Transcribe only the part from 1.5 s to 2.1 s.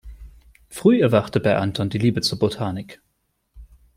Anton die